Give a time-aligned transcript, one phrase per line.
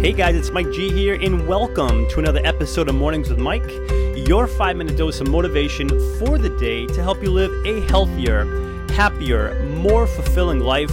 [0.00, 3.68] Hey guys, it's Mike G here, and welcome to another episode of Mornings with Mike,
[4.28, 5.88] your five minute dose of motivation
[6.20, 8.44] for the day to help you live a healthier,
[8.92, 10.92] happier, more fulfilling life.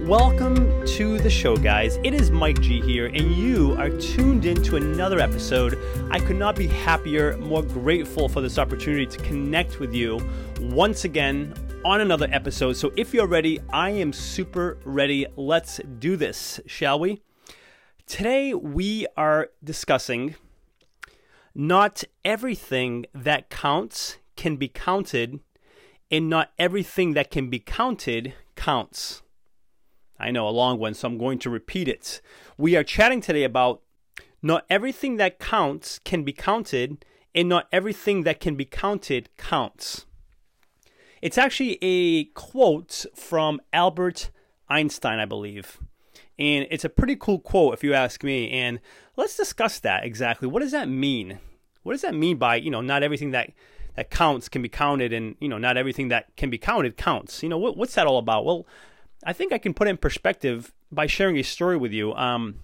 [0.00, 1.98] Welcome to the show, guys.
[2.04, 5.78] It is Mike G here, and you are tuned in to another episode.
[6.10, 10.20] I could not be happier, more grateful for this opportunity to connect with you
[10.60, 12.74] once again on another episode.
[12.74, 15.24] So if you're ready, I am super ready.
[15.34, 17.22] Let's do this, shall we?
[18.08, 20.34] Today we are discussing
[21.54, 25.40] not everything that counts can be counted,
[26.10, 29.20] and not everything that can be counted counts.
[30.18, 32.22] I know a long one, so I'm going to repeat it.
[32.56, 33.82] We are chatting today about
[34.40, 40.06] not everything that counts can be counted, and not everything that can be counted counts.
[41.20, 44.30] It's actually a quote from Albert
[44.66, 45.78] Einstein, I believe.
[46.38, 48.50] And it's a pretty cool quote, if you ask me.
[48.50, 48.80] And
[49.16, 50.48] let's discuss that exactly.
[50.48, 51.38] What does that mean?
[51.82, 53.50] What does that mean by, you know, not everything that,
[53.96, 57.42] that counts can be counted and, you know, not everything that can be counted counts?
[57.42, 58.44] You know, what, what's that all about?
[58.44, 58.66] Well,
[59.24, 62.14] I think I can put it in perspective by sharing a story with you.
[62.14, 62.60] Um,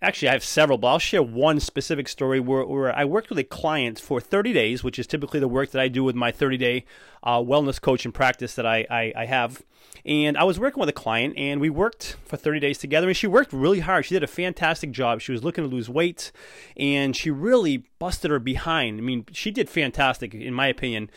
[0.00, 3.38] actually, I have several, but I'll share one specific story where, where I worked with
[3.38, 6.30] a client for 30 days, which is typically the work that I do with my
[6.30, 6.84] 30 day
[7.22, 9.62] uh, wellness coach and practice that I, I, I, have.
[10.04, 13.16] And I was working with a client, and we worked for 30 days together, and
[13.16, 14.06] she worked really hard.
[14.06, 15.20] She did a fantastic job.
[15.20, 16.30] She was looking to lose weight,
[16.76, 18.98] and she really busted her behind.
[18.98, 21.10] I mean, she did fantastic, in my opinion.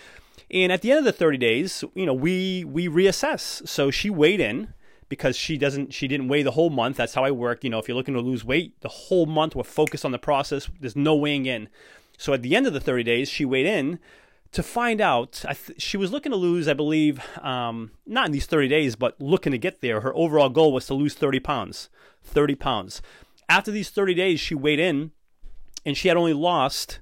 [0.49, 3.65] And at the end of the 30 days, you know, we we reassess.
[3.67, 4.73] So she weighed in
[5.11, 6.95] because she doesn't she didn't weigh the whole month.
[6.95, 7.65] That's how I work.
[7.65, 10.17] You know, if you're looking to lose weight, the whole month we're focused on the
[10.17, 10.69] process.
[10.79, 11.67] There's no weighing in.
[12.17, 13.99] So at the end of the 30 days, she weighed in
[14.53, 15.43] to find out.
[15.43, 19.19] Th- she was looking to lose, I believe, um, not in these 30 days, but
[19.19, 19.99] looking to get there.
[19.99, 21.89] Her overall goal was to lose 30 pounds.
[22.23, 23.01] 30 pounds.
[23.49, 25.11] After these 30 days, she weighed in,
[25.85, 27.01] and she had only lost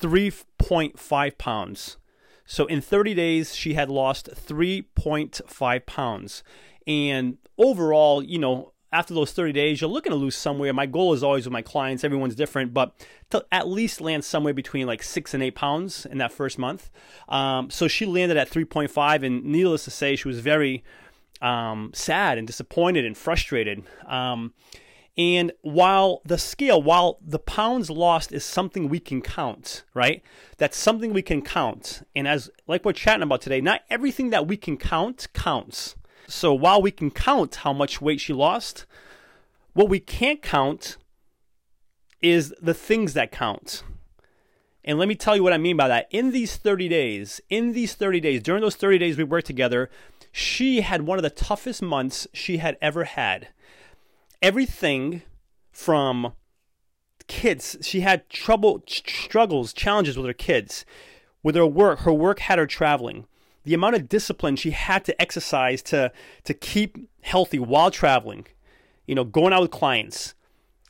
[0.00, 1.98] 3.5 pounds.
[2.46, 6.42] So in 30 days, she had lost 3.5 pounds.
[6.86, 10.72] And overall, you know, after those 30 days, you're looking to lose somewhere.
[10.72, 12.94] My goal is always with my clients, everyone's different, but
[13.30, 16.90] to at least land somewhere between like six and eight pounds in that first month.
[17.28, 20.84] Um, so she landed at 3.5, and needless to say, she was very
[21.42, 23.82] um, sad and disappointed and frustrated.
[24.06, 24.54] Um,
[25.16, 30.22] and while the scale, while the pounds lost is something we can count, right?
[30.58, 32.06] That's something we can count.
[32.16, 35.94] And as like we're chatting about today, not everything that we can count counts.
[36.26, 38.86] So while we can count how much weight she lost,
[39.72, 40.96] what we can't count
[42.22, 43.82] is the things that count.
[44.84, 46.08] And let me tell you what I mean by that.
[46.10, 49.90] In these 30 days, in these 30 days, during those 30 days we worked together,
[50.30, 53.48] she had one of the toughest months she had ever had.
[54.42, 55.22] Everything
[55.72, 56.32] from
[57.28, 60.84] kids, she had trouble, struggles, challenges with her kids.
[61.42, 63.26] With her work, her work had her traveling
[63.64, 66.12] the amount of discipline she had to exercise to
[66.44, 68.46] to keep healthy while traveling,
[69.06, 70.34] you know, going out with clients.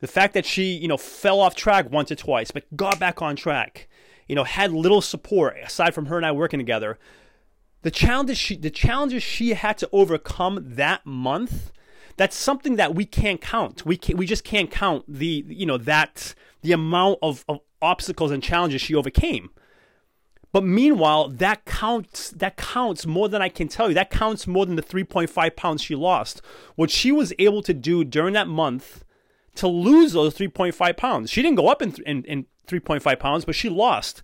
[0.00, 3.22] The fact that she, you know, fell off track once or twice, but got back
[3.22, 3.88] on track,
[4.28, 6.98] you know, had little support aside from her and I working together.
[7.82, 11.70] The challenges she the challenges she had to overcome that month,
[12.16, 13.86] that's something that we can't count.
[13.86, 18.30] We can, we just can't count the you know that the amount of, of obstacles
[18.30, 19.50] and challenges she overcame.
[20.54, 22.30] But meanwhile, that counts.
[22.30, 23.94] That counts more than I can tell you.
[23.94, 26.40] That counts more than the 3.5 pounds she lost.
[26.76, 29.04] What she was able to do during that month
[29.56, 31.28] to lose those 3.5 pounds.
[31.32, 34.22] She didn't go up in, in, in 3.5 pounds, but she lost.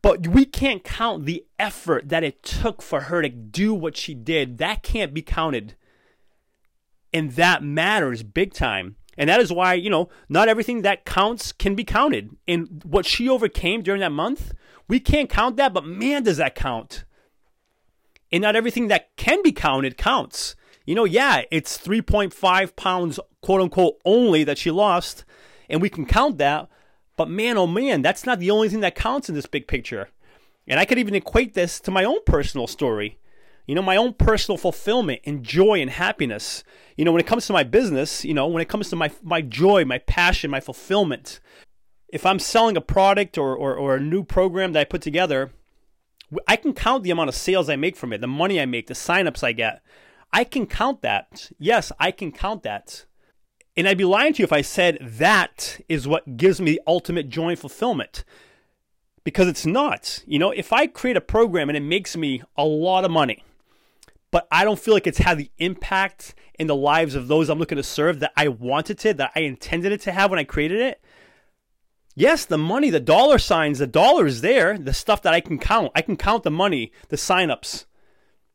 [0.00, 4.14] But we can't count the effort that it took for her to do what she
[4.14, 4.58] did.
[4.58, 5.74] That can't be counted.
[7.12, 8.94] And that matters big time.
[9.20, 12.36] And that is why, you know, not everything that counts can be counted.
[12.48, 14.52] And what she overcame during that month
[14.90, 17.04] we can't count that, but man, does that count.
[18.32, 20.56] And not everything that can be counted counts.
[20.84, 25.24] You know, yeah, it's 3.5 pounds, quote unquote, only that she lost,
[25.68, 26.68] and we can count that.
[27.16, 30.08] But man, oh man, that's not the only thing that counts in this big picture.
[30.66, 33.20] And I could even equate this to my own personal story.
[33.66, 36.64] You know, my own personal fulfillment and joy and happiness.
[36.96, 39.10] You know, when it comes to my business, you know, when it comes to my,
[39.22, 41.40] my joy, my passion, my fulfillment,
[42.08, 45.52] if I'm selling a product or, or, or a new program that I put together,
[46.46, 48.86] I can count the amount of sales I make from it, the money I make,
[48.86, 49.82] the signups I get.
[50.32, 51.50] I can count that.
[51.58, 53.04] Yes, I can count that.
[53.76, 56.82] And I'd be lying to you if I said that is what gives me the
[56.86, 58.24] ultimate joy and fulfillment.
[59.24, 60.22] Because it's not.
[60.26, 63.44] You know, if I create a program and it makes me a lot of money,
[64.30, 67.58] but I don't feel like it's had the impact in the lives of those I'm
[67.58, 70.44] looking to serve that I wanted to, that I intended it to have when I
[70.44, 71.02] created it.
[72.14, 75.58] Yes, the money, the dollar signs, the dollar is there, the stuff that I can
[75.58, 75.92] count.
[75.94, 77.86] I can count the money, the signups.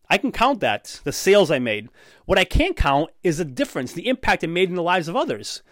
[0.09, 1.89] I can count that, the sales I made.
[2.25, 5.15] What I can't count is the difference, the impact it made in the lives of
[5.15, 5.63] others.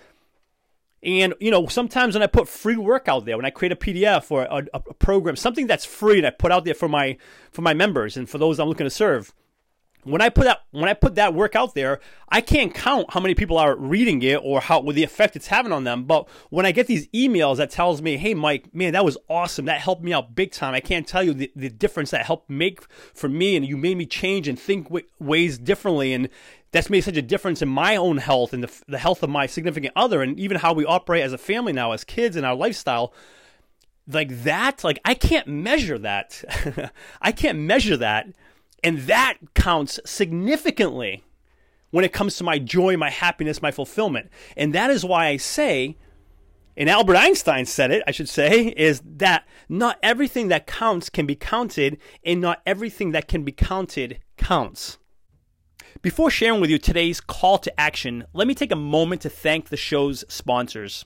[1.03, 3.75] And you know, sometimes when I put free work out there, when I create a
[3.75, 7.17] PDF or a, a, program, something that's free that I put out there for my
[7.51, 9.33] for my members and for those I'm looking to serve,
[10.03, 13.19] when I put that when I put that work out there, I can't count how
[13.19, 16.05] many people are reading it or how with the effect it's having on them.
[16.05, 19.65] But when I get these emails that tells me, "Hey, Mike, man, that was awesome.
[19.65, 20.73] That helped me out big time.
[20.73, 22.81] I can't tell you the, the difference that helped make
[23.13, 26.29] for me, and you made me change and think w- ways differently." And
[26.71, 29.45] that's made such a difference in my own health and the, the health of my
[29.45, 32.55] significant other, and even how we operate as a family now, as kids, and our
[32.55, 33.13] lifestyle
[34.07, 36.43] like that like i can't measure that
[37.21, 38.27] i can't measure that
[38.83, 41.23] and that counts significantly
[41.91, 44.29] when it comes to my joy, my happiness, my fulfillment.
[44.57, 45.97] And that is why I say,
[46.75, 51.27] and Albert Einstein said it, I should say, is that not everything that counts can
[51.27, 54.97] be counted, and not everything that can be counted counts.
[56.01, 59.69] Before sharing with you today's call to action, let me take a moment to thank
[59.69, 61.05] the show's sponsors.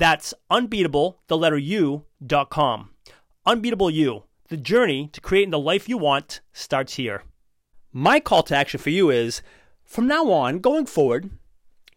[0.00, 2.90] That's unbeatable, the letter U.com.
[3.44, 4.22] Unbeatable You.
[4.48, 7.22] The journey to creating the life you want starts here.
[7.92, 9.42] My call to action for you is
[9.84, 11.28] from now on, going forward,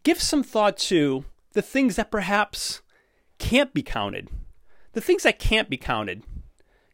[0.04, 1.24] give some thought to
[1.54, 2.82] the things that perhaps
[3.40, 4.28] can't be counted.
[4.92, 6.24] The things that can't be counted.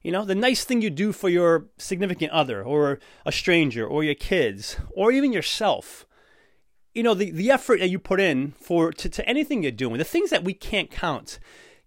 [0.03, 4.03] You know, the nice thing you do for your significant other or a stranger or
[4.03, 6.05] your kids or even yourself
[6.93, 9.97] you know the, the effort that you put in for to, to anything you're doing
[9.97, 11.39] the things that we can't count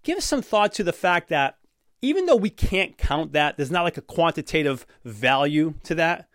[0.02, 1.58] give us some thought to the fact that
[2.02, 6.28] even though we can't count that there's not like a quantitative value to that.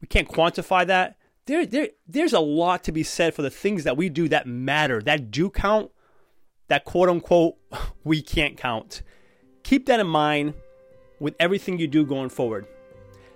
[0.00, 1.16] We can't quantify that.
[1.46, 4.46] There, there there's a lot to be said for the things that we do that
[4.46, 5.90] matter that do count
[6.68, 7.56] that quote unquote
[8.04, 9.02] we can't count.
[9.62, 10.54] Keep that in mind
[11.20, 12.66] with everything you do going forward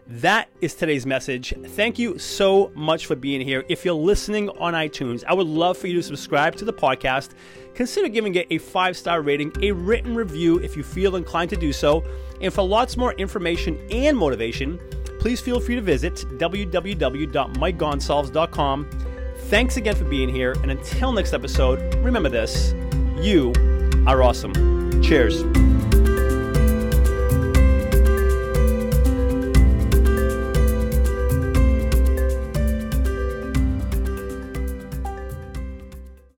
[0.08, 1.52] that is today's message.
[1.68, 3.64] Thank you so much for being here.
[3.68, 7.30] If you're listening on iTunes, I would love for you to subscribe to the podcast.
[7.75, 11.56] Consider giving it a five star rating, a written review if you feel inclined to
[11.56, 12.04] do so.
[12.40, 14.78] And for lots more information and motivation,
[15.18, 18.90] please feel free to visit www.mikegonsalves.com.
[19.38, 20.52] Thanks again for being here.
[20.62, 22.75] And until next episode, remember this
[23.18, 23.52] you
[24.06, 25.02] are awesome.
[25.02, 25.65] Cheers.